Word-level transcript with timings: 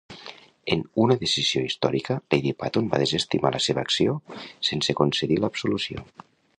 En 0.75 0.79
una 1.03 1.17
decisió 1.23 1.61
històrica, 1.67 2.17
Lady 2.35 2.55
Paton 2.63 2.89
va 2.95 3.03
desestimar 3.05 3.55
la 3.57 3.63
seva 3.69 3.87
acció 3.89 4.19
sense 4.73 5.01
concedir 5.05 5.43
l'absolució. 5.45 6.09